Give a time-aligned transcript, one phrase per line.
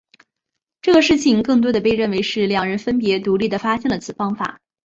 [0.81, 4.59] 这个事情更多地被认为是两人分别独立地发现了此方法。